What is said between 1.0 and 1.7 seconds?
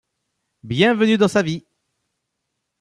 dans sa vie.